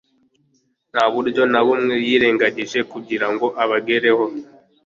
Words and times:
Nta 0.91 1.03
buryo 1.13 1.43
na 1.51 1.61
bumwe 1.65 1.95
yirengagije 2.07 2.79
kugira 2.91 3.27
ngo 3.33 3.47
abagereho. 3.63 4.25